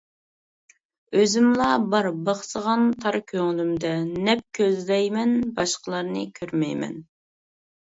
ئۆزۈملا 1.19 1.67
بار 1.91 2.09
بىخسىغان 2.31 2.89
تار 3.05 3.19
كۆڭلۈمدە، 3.35 3.95
نەپ 4.11 4.45
كۆزلەيمەن 4.63 5.41
باشقىلارنى 5.63 6.31
كۆرمەيمەن. 6.43 7.03